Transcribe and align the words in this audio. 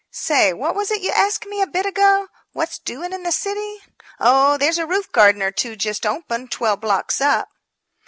Say, 0.09 0.51
what 0.51 0.73
was 0.73 0.89
it 0.89 1.03
you 1.03 1.11
asked 1.11 1.45
me 1.45 1.61
a 1.61 1.67
bit 1.67 1.85
ago 1.85 2.27
what's 2.53 2.79
doing 2.79 3.13
in 3.13 3.21
the 3.21 3.31
city? 3.31 3.83
Oh, 4.19 4.57
there's 4.57 4.79
a 4.79 4.87
roof 4.87 5.11
garden 5.11 5.43
or 5.43 5.51
two 5.51 5.75
just 5.75 6.07
opened, 6.07 6.49
twelve 6.51 6.81
blocks 6.81 7.21
up." 7.21 7.49